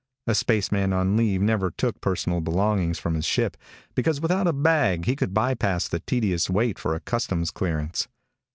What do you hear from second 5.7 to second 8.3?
the tedious wait for a customs clearance.